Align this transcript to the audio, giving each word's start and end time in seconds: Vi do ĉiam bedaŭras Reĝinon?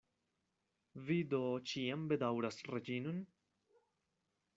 Vi 1.09 1.17
do 1.33 1.41
ĉiam 1.71 2.07
bedaŭras 2.13 2.57
Reĝinon? 2.71 3.21